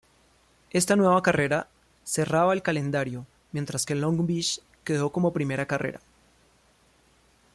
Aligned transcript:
Esta 0.71 0.95
nueva 0.95 1.21
carrera 1.21 1.67
cerraba 2.03 2.53
el 2.53 2.63
calendario, 2.63 3.27
mientras 3.51 3.85
que 3.85 3.93
Long 3.93 4.25
Beach 4.25 4.59
quedó 4.83 5.11
como 5.11 5.31
primera 5.31 5.67
carrera. 5.67 5.99